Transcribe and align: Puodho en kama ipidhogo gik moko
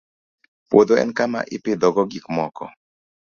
Puodho 0.69 0.95
en 1.01 1.11
kama 1.19 1.39
ipidhogo 1.55 2.01
gik 2.11 2.25
moko 2.35 2.65